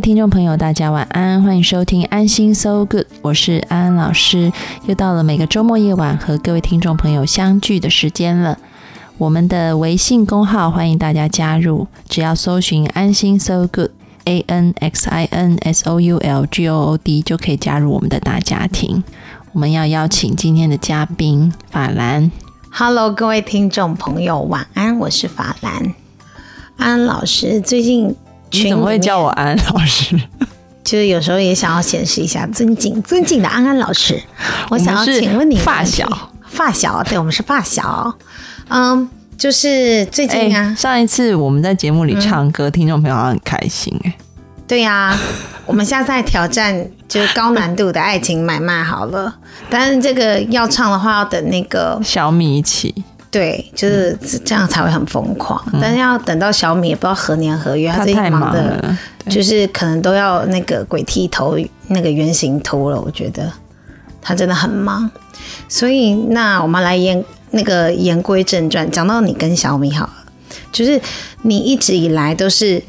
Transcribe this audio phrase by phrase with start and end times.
[0.00, 4.50] 听众朋友，大家晚安，欢迎收听安心 So Good，我是安安老师。
[4.86, 8.56] 又到了每个周末夜晚和各位听众朋友相聚的时间了。
[9.18, 13.90] 我们的微信公号欢迎大家加入，只要搜寻安心 So Good。
[14.24, 19.02] A N X I N S O U L G O O D 就可以加入我们的大家庭。
[19.52, 22.30] 我们要邀请今天的嘉宾法兰。
[22.70, 25.94] Hello，各位听众朋友，晚安，我是法兰。
[26.76, 28.14] 安安老师，最近
[28.52, 30.20] 你怎么会叫我安老师？
[30.82, 34.20] 就是有时候也想要显示一下尊敬，尊敬的安安老师。
[34.70, 36.08] 我想要请问你，发小，
[36.48, 38.16] 发小，对我们是发小。
[38.68, 39.08] 嗯。
[39.38, 44.14] 就是最近啊，上一次我们在节目里唱歌，听众朋友好像很开心哎。
[44.68, 45.16] 对呀，
[45.64, 49.34] 我们现在挑战就是高难度的爱情买卖好了，
[49.70, 52.94] 但是这个要唱的话要等那个小米一起。
[53.30, 55.62] 对，就是这样才会很疯狂。
[55.80, 58.96] 但是要等到小米也不知道何年何月，他太忙的，
[59.28, 61.56] 就是可能都要那个鬼剃头
[61.88, 63.00] 那个原型图了。
[63.00, 63.52] 我觉得
[64.20, 65.10] 他真的很忙，
[65.68, 67.24] 所以那我们来言。
[67.52, 70.12] 那个言归正传，讲到你跟小米好了，
[70.70, 71.00] 就是
[71.42, 72.80] 你一直以来都是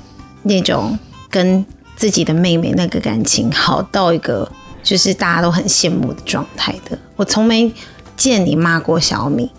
[0.43, 0.95] 那种
[1.31, 4.47] 跟自己的妹妹那个感情好到一个
[4.83, 6.95] 就是大家都很羡慕的状态的。
[7.15, 7.73] 我从没
[8.15, 9.49] 见你骂过小米，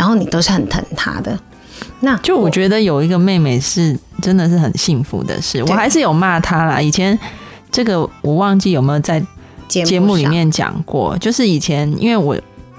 [0.00, 1.38] 然后你都是很疼她的。
[2.00, 5.62] 那就我觉得有一个妹妹是真的是很幸福的事。
[5.64, 6.80] 我还是有骂她啦。
[6.80, 7.18] 以前
[7.70, 9.22] 这个我忘记有没有在
[9.68, 12.34] 节目里面讲过，就是以前因为我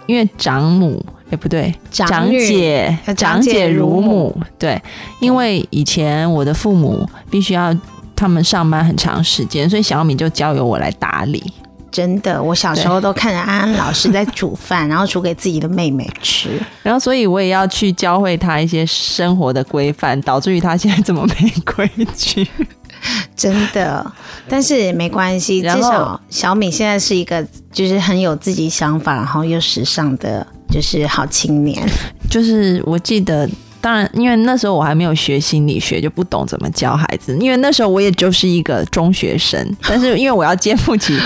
[0.08, 1.06] 因为长母。
[1.30, 4.82] 哎，不对，长姐，长姐如母，对，
[5.22, 7.74] 因为以前我的父母必须要
[8.14, 11.42] 他们上班很长时间，所以小米就交由我来打理。
[11.92, 16.50] 真的，我小时候都看着安安老师在煮饭，然后煮给自己的妹妹吃，
[16.82, 22.48] 然后所以我也要去教会他一些生活的规范，导致于他现在这么没规矩。
[23.36, 24.12] 真的，
[24.48, 30.46] 但是没关系，至少小米现在是一个就是很有自己想法，然后又时尚的。
[30.74, 31.86] 就是好青年，
[32.30, 33.46] 就是我记得，
[33.82, 37.38] 当然，因为那时候我还没有学心理学，就不懂怎么教孩子。
[37.42, 41.20] 因为那时候我也就是一个中学生，但是因为我要肩负起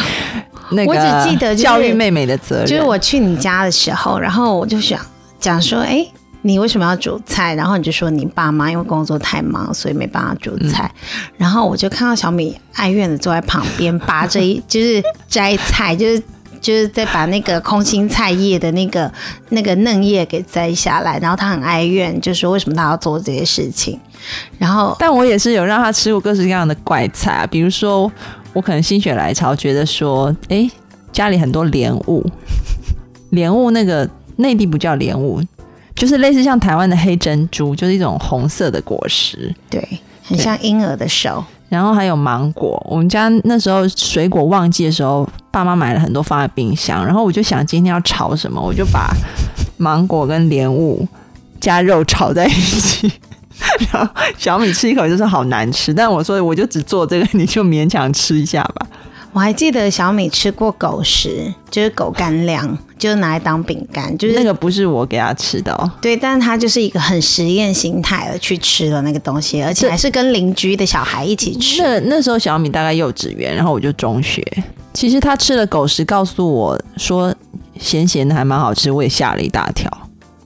[0.71, 2.65] 那个，我只记得教育妹妹的责任。
[2.65, 4.99] 就是我去你家的时候，然后我就想
[5.39, 6.05] 讲说，哎，
[6.41, 7.53] 你为什么要煮菜？
[7.55, 10.91] 然后你就说你爸妈因为工作太忙，所以没办法煮菜。
[11.37, 16.21] 然后我就看到小米哀怨的坐在旁边，拔着一就是摘菜，就是。
[16.61, 19.11] 就是在把那个空心菜叶的那个
[19.49, 23.99] 那个嫩叶给摘下来，然后他很哀怨，就说为什么他要做这些事情。
[24.57, 28.11] 然后，但我也是有让他吃过各式各样的怪菜啊，比如说
[28.55, 30.67] 我可能心血来潮觉得说，哎，
[31.11, 32.25] 家里很多莲雾，
[33.31, 35.41] 莲雾那个内地不叫莲雾，
[35.93, 39.85] 就是类似像台湾的黑珍珠，就是一种红色的果实，对，
[40.23, 41.43] 很像婴儿的手。
[41.67, 47.05] 然后还有芒果，我们家那时候水果旺季的时候，爸妈买了很多放在冰箱。
[47.05, 49.13] 然后我就想今天要炒什么，我就把
[49.75, 51.05] 芒果跟莲雾
[51.59, 53.11] 加肉炒在一起。
[53.91, 58.87] 然后小米吃一口就是好难吃，但我说我就只做这个，你就勉强吃一下吧。
[59.33, 65.91] 我还记得小米吃过狗食，就是狗干粮，就是拿来当饼干，就是那个不是我给他吃的哦。
[65.99, 71.81] 对，但是他就是一个很实验心态的去吃了那个东西，而且还是跟邻居的小孩一起吃。
[71.81, 74.41] 那那时候小米大概幼稚园，然后我就中学。
[74.93, 77.35] 其实他吃了狗食，告诉我说
[77.77, 79.91] 咸咸的还蛮好吃，我也吓了一大跳。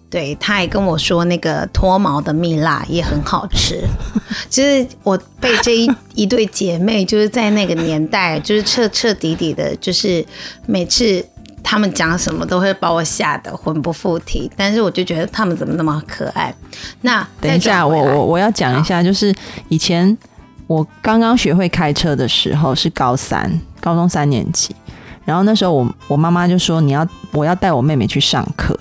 [0.09, 3.79] 对，他也跟我说那个脱毛的蜜蜡也很好吃。
[4.50, 10.25] 其 实我被这一一对姐妹，就是在那个年代，就是彻彻底底的，就是
[10.65, 11.23] 每次
[11.61, 14.50] 他们讲什么都会把我吓得魂不附体。
[14.57, 16.51] 但是我就觉得他们怎么那么可爱？
[17.01, 19.31] 那等一下，我我我要讲一下，就是
[19.67, 20.17] 以前
[20.65, 24.75] 我刚刚学会开车的时候是高三，高中三年级，
[25.23, 28.75] 然后那时候我我妈妈就说你要我要带我妹妹去上课。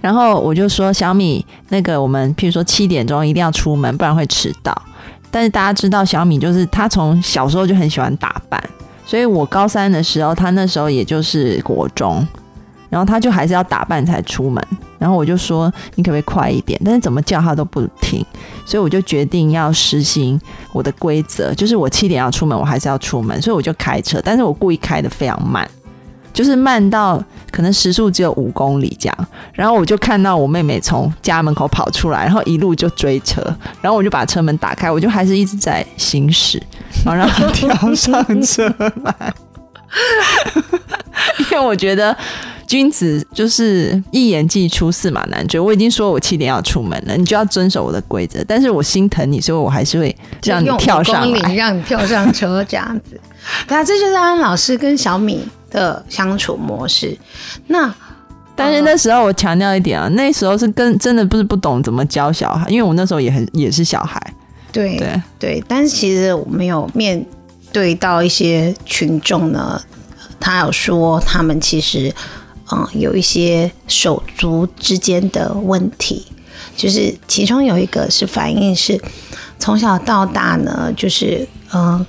[0.00, 4.74] 然后我就说小米，那个我们譬如说七点钟一定要出门，不然会迟到。
[5.30, 8.62] 但是大家知道小米就是他从小时候就很喜欢打扮，
[9.04, 12.26] 所以我高三的时候，他那时候也就是国中，
[12.88, 14.64] 然后他就还是要打扮才出门。
[14.98, 16.80] 然后我就说你可不可以快一点？
[16.82, 18.24] 但是怎么叫他都不听，
[18.64, 20.40] 所以我就决定要实行
[20.72, 25.68] 我的规则，就是我七点要出门，我还是要出门，所以我就开车，但是我故意开的非常慢，
[26.36, 29.28] 就是慢到可能时速只有五公里这样。
[29.52, 33.42] 然后我就看到我妹妹从家门口跑出来，然后一路就追车，
[33.80, 36.62] 然后我就把车门打开，我就还是一直在行驶，
[37.04, 38.68] 然后让她跳上车
[39.02, 39.34] 来，
[41.50, 42.14] 因为我觉得。
[42.66, 45.60] 君子就是一言既出，驷马难追。
[45.60, 48.42] 我已经说我七点要出门了，你就要遵守我的规则。
[48.42, 53.20] 但是我心疼你，所以我还是会让你跳上来，让你跳上车这样子。
[53.68, 57.16] 对啊，这就是安老师跟小米的相处模式。
[57.66, 57.94] 那
[58.54, 64.20] 但是那时候我强调一点啊，那时候是跟真的不是不懂怎么教小孩，因为我那时候也很也是小孩。
[64.72, 67.24] 对对对，但是其实我没有面
[67.72, 69.80] 对到一些群众呢，
[70.40, 72.12] 他有说他们其实。
[72.72, 76.26] 嗯，有一些手足之间的问题，
[76.76, 79.00] 就是其中有一个是反映是
[79.56, 82.04] 从小到大呢，就是嗯，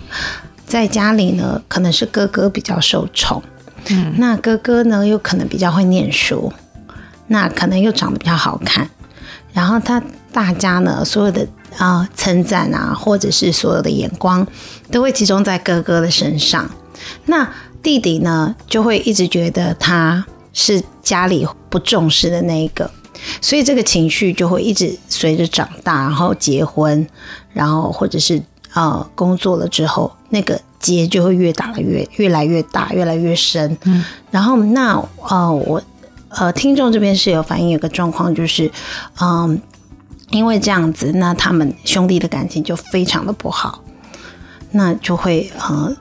[0.65, 3.43] 在家里呢，可能是哥哥比较受宠，
[4.17, 6.51] 那哥哥呢又可能比较会念书，
[7.27, 8.89] 那可能又长得比较好看，
[9.53, 10.01] 然后他
[10.31, 11.47] 大家呢所有的
[11.77, 14.45] 啊称赞啊，或者是所有的眼光
[14.91, 16.69] 都会集中在哥哥的身上，
[17.25, 17.49] 那
[17.81, 20.25] 弟弟呢就会一直觉得他。
[20.59, 22.89] 是家里不重视的那一个，
[23.39, 27.07] 所以这个情绪就会一直随着长大，然后结婚，
[27.53, 28.41] 然后或者是
[28.73, 33.77] 呃工作了之后，那个结就会越打的越越来越大，越来越深。
[33.83, 35.81] 嗯，然后那呃我
[36.29, 38.71] 呃听众这边是有反映有个状况，就是
[39.19, 39.61] 嗯
[40.29, 43.81] 因为这样子，那他们兄弟的感情就非常的不好，
[44.71, 45.95] 那就会呃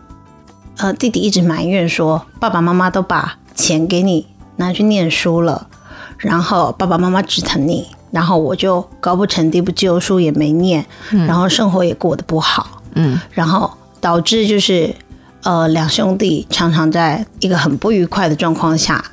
[0.76, 4.26] 呃弟弟一直埋怨说爸爸妈妈都把钱给你。
[4.58, 5.68] 拿去念书了，
[6.16, 13.70] 然后爸爸妈妈只疼你，然后我就高不成低不就，书也没念，然后生活也过得不好，嗯，然后
[14.06, 14.94] 导致就是
[15.42, 19.04] 呃两兄弟常常在一个很不愉快的状况下，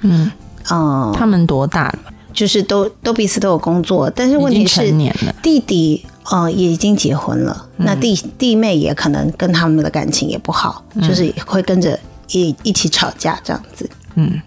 [0.00, 0.28] 嗯，
[0.68, 1.98] 呃，他们多大了？
[2.32, 4.92] 就是都都彼此都有工作，但是问题是
[5.40, 11.96] 弟弟呃也已经结婚了，那弟弟妹也可能跟他们的感情也不好，就是会跟着
[12.32, 14.42] 一一起吵架这样子，嗯。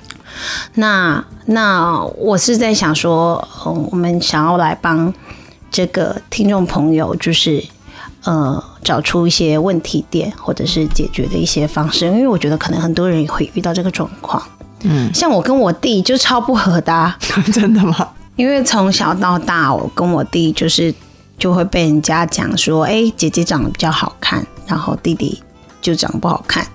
[0.74, 5.14] 那那我是在想说，嗯，我们想要来帮
[5.72, 7.64] 这个听众朋友，就是
[8.24, 14.42] 呃，找出一些问题点，或者是解决的一些方式，因为我觉得可能很多人也会遇到这个状况。
[14.82, 17.16] 嗯，像我跟我弟就超不合的，
[17.54, 18.10] 真的吗？
[18.36, 20.94] 因为从小到大，我跟我弟就是
[21.38, 25.42] 就会被人家讲说，哎，姐姐长得比较好看，然后弟弟
[25.82, 26.66] 就长得不好看，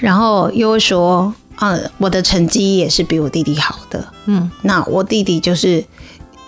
[0.00, 1.34] 然后又会说。
[1.56, 4.06] 啊，我的成绩也是比我弟弟好的。
[4.26, 5.82] 嗯，那我弟弟就是，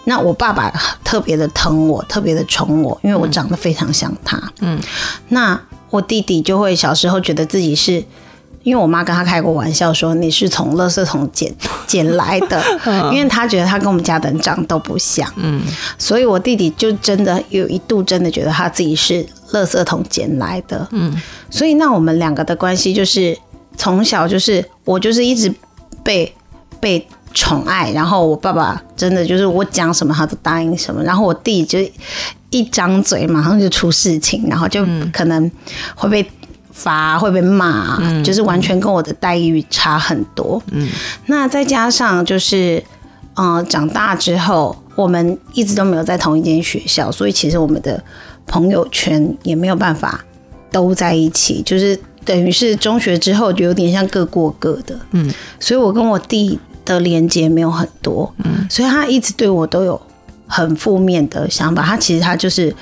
[0.08, 0.72] 那我爸爸
[1.04, 4.42] 特别的疼我，特别的宠我，因为我长得非常像他。
[4.60, 4.80] 嗯，
[5.28, 5.60] 那
[5.90, 8.02] 我弟弟就会小时候觉得自己是，
[8.62, 11.54] 因为我妈跟他开过玩笑说你是从垃圾桶捡
[11.86, 12.62] 捡来的，
[13.12, 15.30] 因为他觉得他跟我们家的人长都不像。
[15.36, 15.62] 嗯，
[15.98, 20.88] 所以我弟弟就真的有一度真的觉得他自己是垃圾桶捡来的。
[20.92, 21.14] 嗯，
[21.50, 23.36] 所以那我们两个的关系就是。
[23.80, 25.54] 从小就是我就是一直
[26.02, 26.34] 被
[26.80, 31.78] 被宠爱，然后我爸爸真的就是我讲什么他都答应什么，然后我弟就
[32.50, 35.50] 一张嘴马上就出事情，然后就可能
[35.94, 36.30] 会被
[36.72, 40.62] 罚会被骂，就是完全跟我的待遇差很多。
[40.70, 40.88] 嗯，
[41.26, 42.82] 那再加上就是
[43.36, 48.02] 嗯长大之后，我们一直都没有在同一间学校，所以其实我们的
[48.46, 50.24] 朋友圈也没有办法
[50.70, 51.98] 都在一起，就是。
[52.24, 60.00] 等于是中学之后就有点像各过各的，嗯，所以我跟我弟的连接没有很多，嗯，所以他一直对我都有
[60.46, 61.82] 很负面的想法。
[61.82, 62.74] 他其实他就是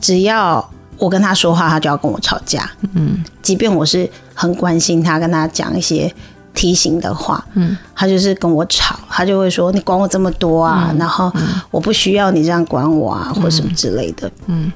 [0.00, 6.12] 只要我跟他说话，他就要跟我吵架，嗯，即便我是很关心他，跟他讲一些
[6.54, 11.32] 提醒的话，嗯，他就是跟我吵，他就会说你管我这么多啊，然后
[11.70, 14.72] 我不需要你这样管我啊，或什么之类的，嗯，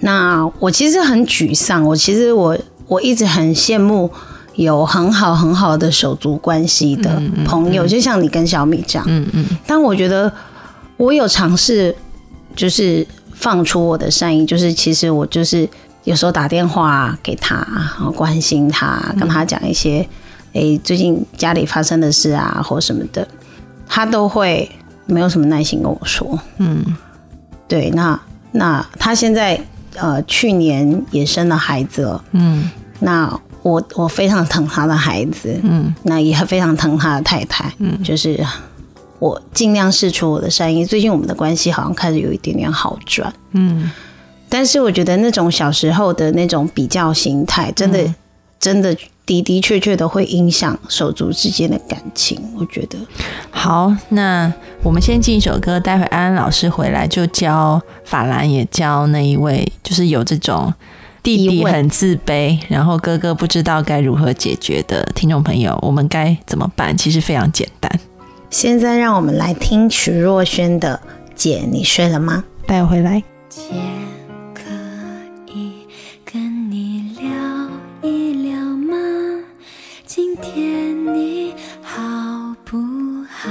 [0.00, 2.56] 那我其实很沮丧，我其实我。
[2.90, 4.10] 我一直很羡慕
[4.54, 9.06] 有很好很好的手足关系的朋友，就像你跟小米这样。
[9.08, 9.46] 嗯嗯。
[9.66, 10.30] 但我觉得
[10.96, 11.94] 我有尝试，
[12.54, 15.68] 就是放出我的善意，就是其实我就是
[16.04, 20.06] 有时候打电话给他，然后关心他，跟他讲一些，
[20.52, 23.26] 哎，最近家里发生的事啊，或什么的，
[23.86, 24.70] 他都会
[25.06, 26.38] 没有什么耐心跟我说。
[26.58, 26.84] 嗯。
[27.68, 28.20] 对，那
[28.52, 29.60] 那他现在
[29.94, 32.24] 呃，去年也生了孩子了。
[32.32, 32.68] 嗯。
[32.98, 38.42] 那我我非常疼他的孩子，嗯，那也非常疼他的太太，嗯，就是
[39.18, 40.84] 我尽量试出我的善意。
[40.84, 43.90] 最近我们的关系好像开始有一点点好转，嗯，
[44.48, 48.14] 但是我觉得那种小时候的那种比较心态，真的、
[48.58, 48.94] 真的
[49.26, 52.40] 的的确确的会影响手足之间的感情。
[52.58, 52.98] 我觉得，
[53.50, 54.52] 好，那
[54.82, 60.72] 我们先进一首歌，待会安安老师回来就教法兰，也教那一位，就是有这种
[61.22, 66.96] 弟弟很自卑，然后哥哥不知道该如何解决的听众朋友，我们该怎么办？
[66.96, 67.90] 其实非常简单，
[68.48, 71.00] 现在让我们来听徐若瑄的
[71.34, 72.44] 《姐，你睡了吗》。
[72.66, 73.22] 待会回来。
[73.48, 73.62] 姐，
[74.54, 74.62] 可
[75.52, 75.86] 以
[76.24, 78.96] 跟你聊一聊吗？
[80.06, 82.00] 今天你好
[82.64, 82.78] 不
[83.28, 83.50] 好？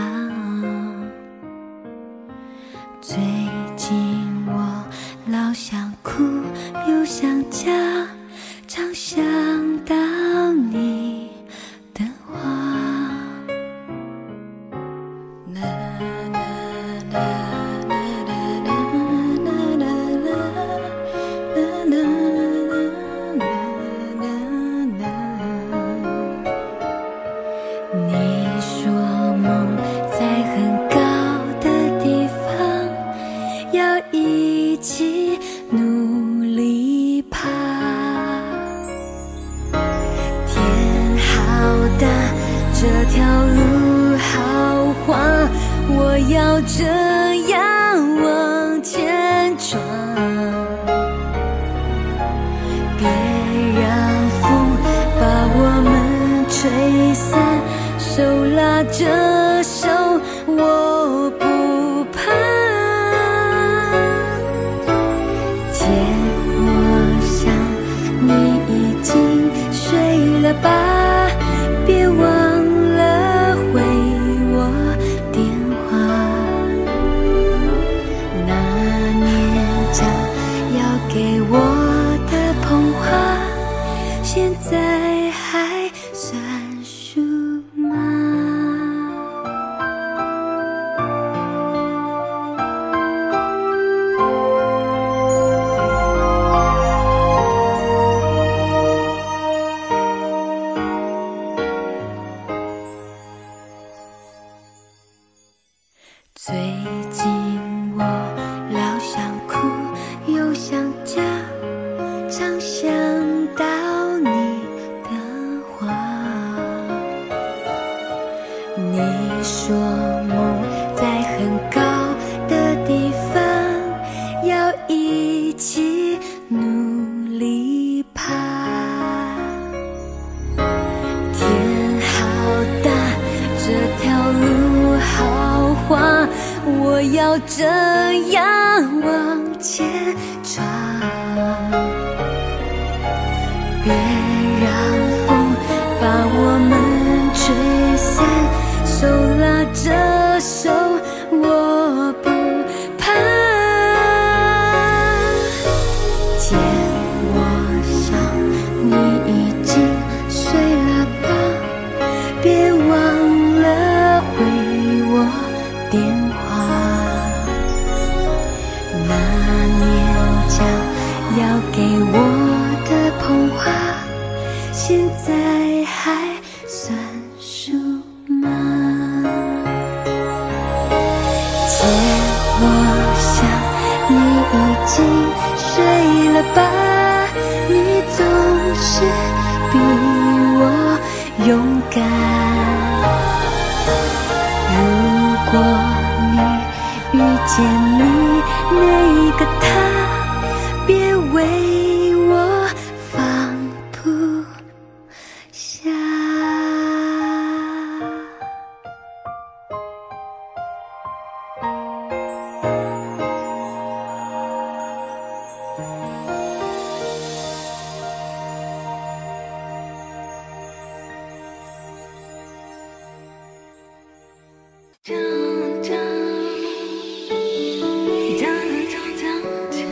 [3.01, 3.17] 最
[56.69, 57.39] 吹散，
[57.97, 58.21] 手
[58.55, 59.87] 拉着手，
[60.45, 60.88] 我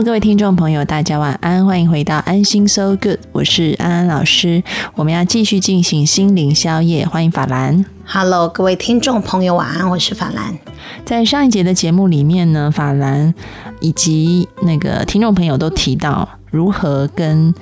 [0.00, 4.62] Hello，各位听众朋友，大家晚安，欢迎回到安心 So Good，我是安安老师。
[4.94, 7.84] 我们要继续进行心灵宵夜，欢迎法兰。
[8.06, 10.58] Hello，各位听众朋友，晚安，我是法兰。
[11.04, 13.34] 在上一节的节目里面呢，法兰
[13.80, 17.54] 以及那个听众朋友都提到如何跟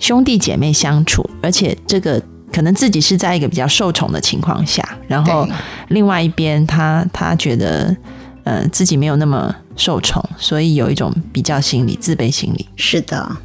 [0.00, 2.20] 兄弟姐妹相处，而且这个
[2.52, 5.46] 可能自己是在一个比较受宠的情况下，然后
[5.88, 7.96] 另外一边他他觉得
[8.42, 12.66] 呃自己没有那么受宠，所以有一种比较心理、自卑心理。
[12.76, 13.36] 是的，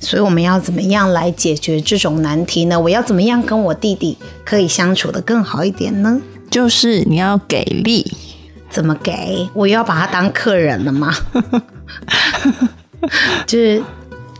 [0.00, 2.78] 所以我们要怎么样来解决这种难题呢？
[2.78, 6.20] 我要怎么样跟我弟弟可以相处的更好一点呢？
[6.50, 8.12] 就是你要给力，
[8.70, 9.48] 怎么给？
[9.54, 11.14] 我又要把他当客人了吗？
[13.46, 13.82] 就是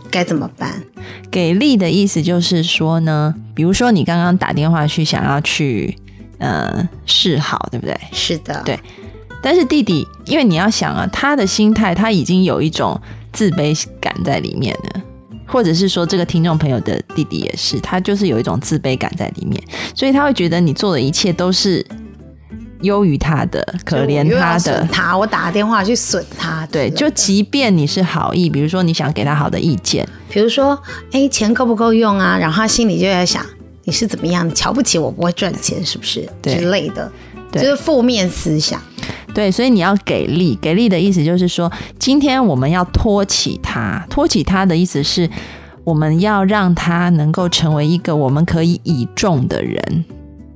[0.09, 0.83] 该怎么办？
[1.31, 5.97] 给力的意思就是说呢，比如说你刚刚打电话去想要去
[6.39, 7.95] 呃示好，对不对？
[8.11, 8.79] 是的，对
[9.41, 12.99] 但是弟弟，因为你要想啊，他的心态他已经有一种
[13.31, 15.01] 自卑感在里面了，
[15.45, 19.61] 或者是说这个听众朋友的弟弟也是，他就是有一种自卑感在里面，
[19.95, 21.85] 所以他会觉得你做的一切都是
[22.81, 24.87] 优于他的，可怜他的损。
[24.87, 30.77] 他，我打电话去损他对，就即便你是好意，比如说你想给他好的意见，比如说，
[31.11, 32.37] 哎，钱够不够用啊？
[32.37, 33.45] 然后他心里就在想，
[33.83, 34.49] 你是怎么样？
[34.53, 36.27] 瞧不起我不会赚钱，是不是？
[36.43, 37.11] 之类的，
[37.51, 38.81] 就是负面思想。
[39.33, 40.57] 对，所以你要给力。
[40.61, 45.29] 给力的意思就是说，今天我们要托起他，托起他的意思是，
[45.83, 50.05] 我们要让他能够成为一个我们可以倚重的人，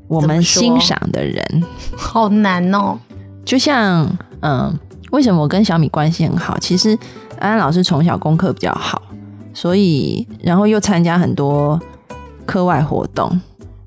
[0.08, 1.64] 我们欣赏的人。
[1.96, 2.98] 好难哦。
[3.46, 4.10] 就像，
[4.42, 4.78] 嗯，
[5.12, 6.58] 为什么我跟小米关系很好？
[6.60, 6.98] 其实
[7.40, 9.02] 安安老师从小功课比较好，
[9.54, 11.80] 所以然后又参加很多
[12.46, 13.40] 课外活动，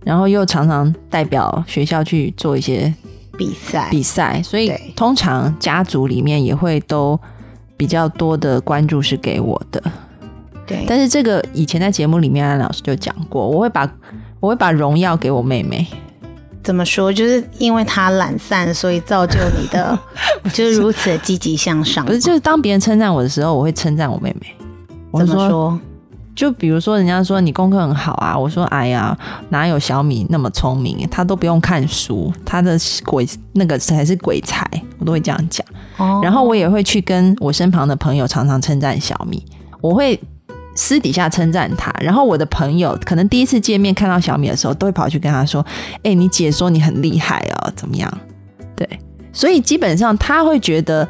[0.07, 2.95] 然后又常常代表学校去做一些
[3.37, 7.19] 比赛比赛，所以通常家族里面也会都
[7.77, 9.83] 比较多的关注是给我的。
[10.65, 13.93] 对，但是这个以前在节目里面安老师就讲过，我会把
[14.39, 15.85] 我会把荣耀给我妹妹。
[16.63, 17.13] 怎么说？
[17.13, 19.99] 就是因为她懒散，所以造就你的
[20.55, 22.07] 就是如此的积极向上。
[22.07, 24.55] 不是，就是当别人称赞我的时候，我会称赞我妹妹。
[25.11, 25.81] 我怎么说？
[26.37, 29.17] 就比如说人家说你功课很好啊，我说哎呀，
[29.49, 31.09] 哪有小米那么聪明？
[31.11, 34.65] 他都不用看书，他的鬼那个才是鬼才，
[34.99, 35.67] 我都会这样讲。
[35.97, 39.43] 哦然后我也会去跟我身旁的朋友常常称赞小米，
[39.81, 40.21] 我会
[40.75, 41.91] 私底下称赞他。
[42.01, 45.65] 然后我的朋友可能第一次见面看到小米的时候，都会跑去跟他说
[46.05, 48.13] ：“哎、你姐说你很厉害哦，怎么样？”
[48.77, 48.87] 对，
[49.33, 51.09] 所以基本上他会觉得，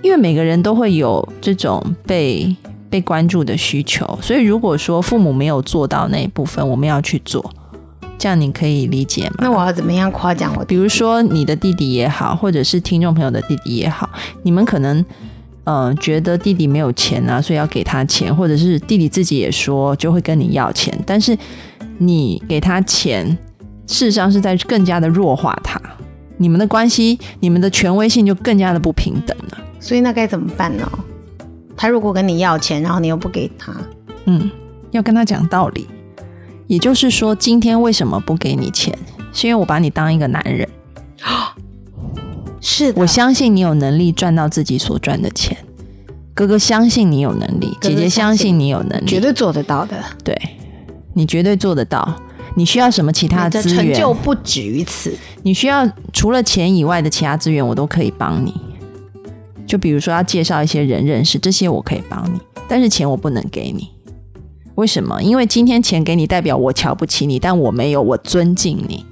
[0.00, 2.54] 因为每个人都会有这种被
[2.90, 7.52] 被关注的需求，所以如果说父母没有做到那一部分，我们要去做，
[8.18, 9.36] 这样你可以理解吗？
[9.38, 10.74] 那我要怎么样夸奖我弟弟？
[10.74, 14.10] 比如说你的弟弟也好，或者是听众朋友的弟弟也好，
[14.42, 15.04] 你们可能
[15.64, 21.38] 呃觉得弟弟没有钱啊，所以要给他钱，或者是弟弟自己也说就会跟你要钱，但是
[21.98, 23.26] 你给他钱，
[23.86, 25.80] 事实上是在更加的弱化他，
[26.38, 29.58] 你们的关系、你们的权威性就更加的不平等了。
[29.78, 30.90] 所以那该怎么办呢？
[31.80, 33.74] 他如果跟你要钱，然后你又不给他，
[34.26, 34.50] 嗯，
[34.90, 35.88] 要跟他讲道理，
[36.66, 38.94] 也就是说，今天为什么不给你钱？
[39.32, 40.68] 是因为我把你当一个男人。
[42.60, 45.56] 是的，我相信你有能力赚到自己所赚的钱。
[46.34, 49.96] 哥哥相信你有能力，姐姐相信你有能力，绝对做得到的。
[50.22, 50.38] 对，
[51.14, 52.14] 你绝对做得到。
[52.56, 53.94] 你需要什么其他的资源？
[53.94, 55.16] 成就不止于此。
[55.44, 58.54] 你需要除了钱以外的其他资源，我都可以帮你。
[59.66, 63.88] 就比如说要介绍一些人认识，这些我可以帮你，但是钱我不能给你。
[64.76, 65.22] 为什么？
[65.22, 69.04] 因为今天钱给你，代表我瞧不起你，但我没有，我尊敬你。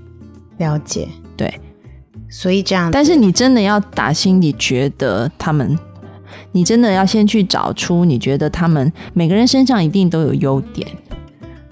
[0.56, 1.06] 了解，
[1.37, 1.61] 对，
[2.30, 5.78] 所以这样，但是你真的要打心里觉得他们，
[6.52, 10.88] 你真的要先去找出你觉得他们每个人身上一定都有优点，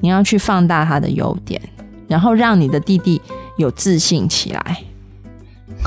[0.01, 1.61] 你要去放大他的优点，
[2.07, 3.21] 然后让你的弟弟
[3.57, 4.79] 有自信起来。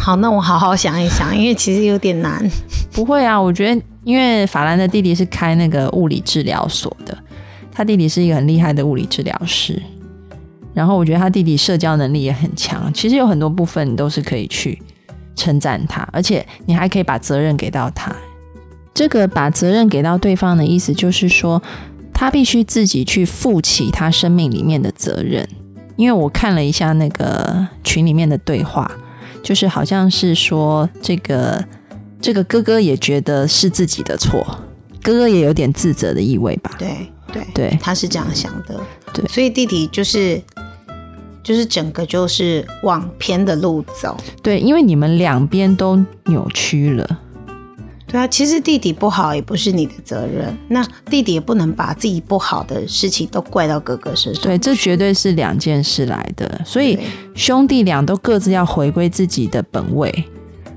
[0.01, 2.43] 好，那我好好想一想，因为其实有点难。
[2.91, 7.15] 不会啊，我觉得因为法兰的弟弟是开那个物理治疗所的，
[7.71, 9.79] 他弟弟是一个很厉害的物理治疗师。
[10.73, 14.81] 然后我觉得他弟弟社交能力也很强，其实有很多部分你都是可以去
[15.35, 18.15] 称赞他，而且你还可以把责任给到他。
[18.93, 21.61] 这个把责任给到对方的意思，就是说
[22.13, 25.47] 他必须自己去负起他生命里面的责任。
[25.97, 28.89] 因为我看了一下那个群里面的对话，
[29.43, 31.63] 就是好像是说这个
[32.21, 34.45] 这个哥哥也觉得是自己的错，
[35.01, 36.75] 哥哥也有点自责的意味吧？
[36.77, 38.79] 对对对他是这样想的。
[39.13, 40.41] 对所以弟弟就是
[41.43, 44.15] 就是整个就是往偏的路走。
[44.43, 47.19] 对，因为你们两边都扭曲了，
[48.11, 54.43] 对啊，其实弟弟不好也不是你的责任，那弟弟也不能把自己不好的事情都怪到哥哥身上。
[54.43, 56.59] 对，这绝对是两件事来的。
[56.65, 56.97] 所以
[57.35, 60.11] 兄弟俩都各自要回归自己的本位，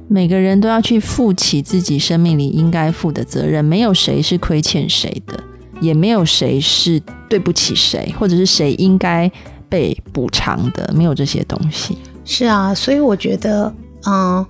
[0.09, 5.43] 每个人都要去负起自己生命里应该负的责任，没有谁是亏欠谁的，
[5.81, 9.31] 也没有谁是对不起谁，或者是谁应该
[9.71, 11.97] 被补偿的，没有这些东西。
[12.27, 13.75] 是啊，所以我觉得，
[14.07, 14.47] 嗯，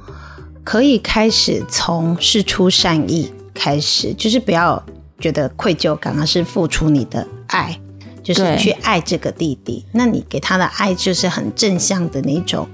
[0.64, 4.82] 可以开始从事出善意开始，就是不要
[5.18, 7.78] 觉得愧疚感，而是付出你的爱，
[8.22, 9.84] 就是去爱这个弟弟。
[9.92, 12.66] 那你给他的爱就是很正向的那种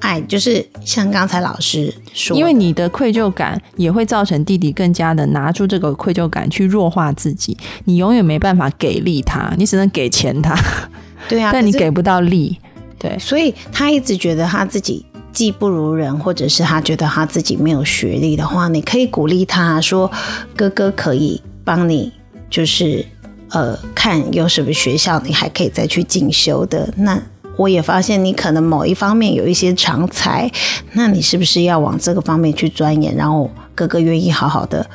[0.00, 10.56] 爱，就是像刚才老师说的，因为你的愧疚感也会造成弟弟更加的拿出这个愧疚感去弱化自己，你永远没办法给力他，你只能给钱他，
[11.28, 12.58] 对啊， 但你给不到力。
[12.98, 20.10] 对，所以他一直觉得他自己技不如人，或者是他觉得他自己没有学历的话，你可以鼓励他说
[20.54, 22.12] ：“哥哥可以帮你，
[22.50, 23.04] 就是
[23.50, 27.20] 呃，看有什么学校你还可以再去进修的。”那
[27.56, 30.50] 我也发现你可能某一方面有一些长才，
[30.92, 33.14] 那你是不是要往这个方面去钻研？
[33.14, 34.86] 然后哥哥愿意好好的。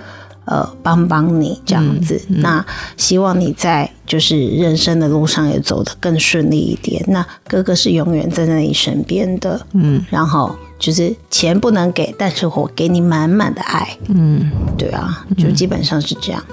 [0.48, 7.04] 呃，帮帮你这样子，那希望你在就是人生的路上也走得更顺利一点。
[7.08, 16.44] 那哥哥是永远站在你身边的，嗯然后就是钱不能给，但是我给你满满的爱，嗯，对啊，就基本上是这样。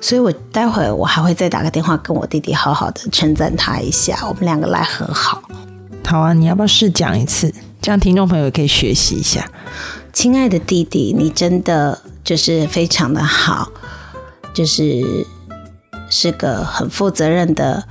[0.00, 5.42] 所以我待会儿我还会再打个电话跟我弟弟好好的称赞他一下，我们两个来和好。
[6.04, 7.52] 好啊，你要不要试讲一次？
[7.80, 9.48] 这样听众朋友也可以学习一下。
[10.12, 13.70] 亲爱的弟弟，你真的就是非常的好，
[14.52, 15.24] 就是
[16.10, 17.84] 是个很负责任的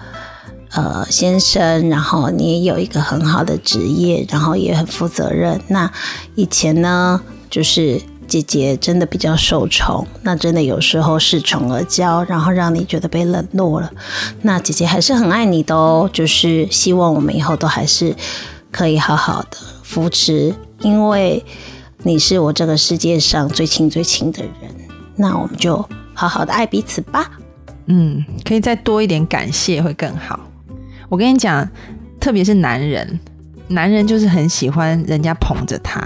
[0.71, 5.61] 呃先生，然后你也有一个很好的职业，然后也很负责任。
[5.69, 5.89] 那
[6.35, 13.89] 以前呢，就是姐姐真的比较受宠，那真的有时候恃宠而骄，然后让你觉得被冷落了。
[14.41, 18.13] 那姐姐还是很爱你的哦，就是希望我们以后都还是
[18.69, 21.45] 可以好好的扶持，因为
[22.05, 24.51] 你是我这个世界上最亲最亲的人。
[25.15, 27.31] 那我们就好好的爱彼此吧。
[27.87, 30.39] 嗯，可以再多一点感谢会更好。
[31.09, 31.67] 我跟你讲，
[32.19, 33.19] 特别是男人，
[33.69, 35.99] 男人就是很喜欢人家捧着他，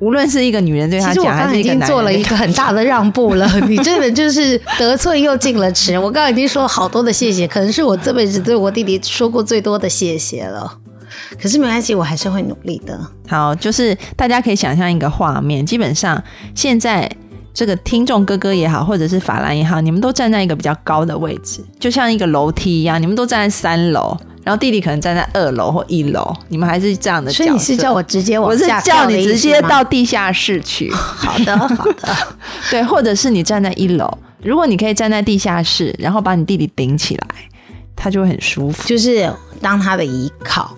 [0.00, 5.96] 无论是一个女人对他讲，其实我刚刚还是一个男人已经做了一个很大的让步了，你真的就是得寸又进了尺。
[5.96, 10.78] 我刚刚已经说了好多的谢谢，可能是我这辈子对我弟弟说过最多的谢谢了。
[11.40, 12.98] 可是没关系，我还是会努力的。
[13.26, 16.22] 好，就是大家可以想象一个画面，基本上
[16.54, 17.10] 现在
[17.52, 27.44] 这个听众哥哥也好，或者是法兰也好，你们都站在一个比较高的位置，就像一个楼梯一样，你们都站在三楼，然后弟弟可能站在二楼或一楼，你们还是这样的角色。
[27.44, 32.14] 所以你是叫我直接往我是下叫你直接到地下室去，好的好的，
[32.70, 34.08] 对，或者是你站在一楼，
[34.42, 37.26] 如果你可以站在地下室，然后把你弟弟顶起来，
[37.96, 38.86] 他就会很舒服。
[38.86, 40.72] 就是当他的依靠，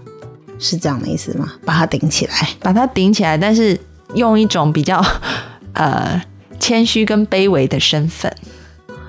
[0.60, 1.52] 是这样的意思吗？
[1.64, 2.48] 把它顶起来。
[2.60, 3.76] 把它顶起来，但是
[4.14, 5.04] 用一种比较
[5.74, 6.22] 呃
[6.60, 8.32] 谦虚跟卑微的身份。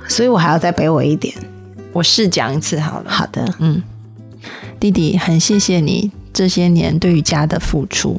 [0.08, 1.36] 所以我还要再卑微一点。
[1.94, 3.12] 我试讲一次好了。
[3.12, 3.84] 好的，嗯
[4.80, 8.18] 弟弟，很谢谢你这些年对于家的付出。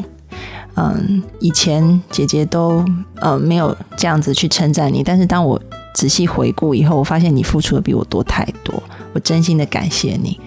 [0.74, 2.84] 嗯，以前姐姐都
[3.16, 5.60] 呃没有这样子去称赞你，但是当我
[5.94, 8.82] 仔细回顾以后，我发现你付出的比我多太多。
[9.12, 10.40] 我真心的感谢你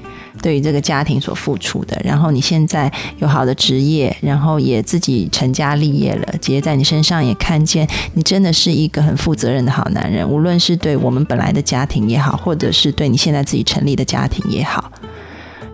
[0.45, 1.99] 对于这个家庭所付出的。
[2.03, 6.35] 然后你现在有好的职业，然后也自己成家立业了。
[6.39, 14.91] 姐姐在你身上也看见你真的是一个很负责任的好男人，无论是对我们本来的家庭也好，或者是对你现在自己成立的家庭也好。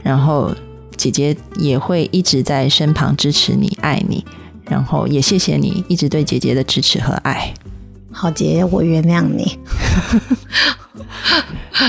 [0.01, 0.55] 然后
[0.95, 4.23] 姐姐也会一直在身旁支持你、爱你，
[4.69, 7.53] 然后也谢谢你一直对姐姐的支持和爱。
[8.12, 9.60] 好杰，我原谅你。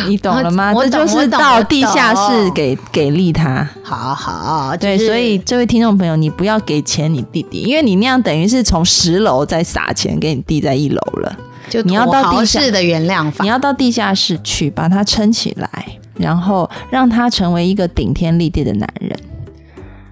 [0.09, 0.73] 你懂了吗？
[0.75, 3.69] 我这就是到地下室给给力他。
[3.83, 11.37] 好好，对，就是所以这位听众朋友，你不要给钱你弟弟，因为你那样等于是从十楼再撒钱给你弟在一楼了。
[11.69, 13.49] 就你要到地下室的原谅法你。
[13.49, 19.19] 要到地下室去把他撑起来，然后让他成为一个顶天立地的男人。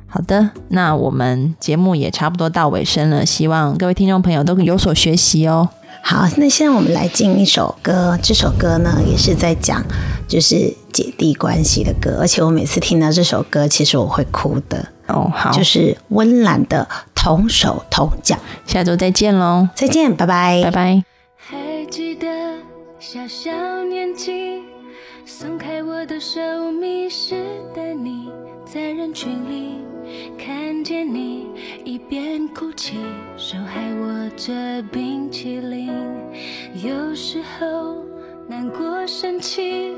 [0.06, 5.68] 好的，那我们节目也差不多到尾声了，希望各位听众朋友都有所学习哦。
[6.02, 9.84] 好，那现在我们来进一首歌，这首歌呢也是在讲
[10.26, 18.34] 就是姐弟关系的歌，而且我每次听到这首歌，其实我会哭的，哦，好，就是温岚的《同手同脚》。
[18.66, 21.04] 下周再见喽，再见，拜拜，拜拜。
[21.36, 22.26] 还记得
[22.98, 23.50] 小小
[23.84, 24.62] 年纪，
[25.24, 26.40] 松开我的手，
[26.72, 27.34] 迷失
[27.74, 28.28] 的你，
[28.64, 29.78] 在人群里
[30.38, 31.46] 看见你，
[31.84, 32.96] 一边哭泣，
[33.36, 35.90] 手还握着冰淇淋。
[36.82, 38.04] 有时候
[38.48, 39.92] 难过、生气，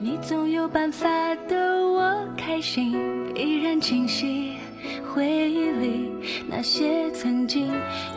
[0.00, 1.08] 你总有办法
[1.48, 2.94] 逗我开心，
[3.34, 4.52] 依然清晰。
[5.14, 6.10] 回忆里
[6.48, 7.68] 那些曾经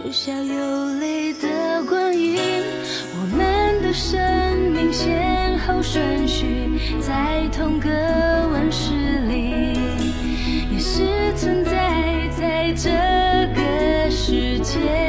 [0.05, 4.17] 有笑有泪的光阴，我们的生
[4.71, 6.45] 命先后顺序
[7.01, 7.89] 在同个
[8.53, 8.93] 温室，
[10.95, 11.03] 只
[11.35, 12.89] 存在在这
[13.53, 15.04] 个世界。